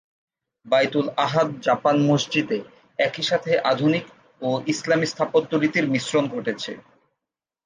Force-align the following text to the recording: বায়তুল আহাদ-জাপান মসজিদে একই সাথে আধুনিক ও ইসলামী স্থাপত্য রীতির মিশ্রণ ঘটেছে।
বায়তুল 0.65 1.07
আহাদ-জাপান 1.17 1.95
মসজিদে 2.05 2.59
একই 2.99 3.23
সাথে 3.23 3.51
আধুনিক 3.71 4.05
ও 4.41 4.49
ইসলামী 4.67 5.07
স্থাপত্য 5.07 5.51
রীতির 5.55 5.85
মিশ্রণ 5.89 6.23
ঘটেছে। 6.27 6.71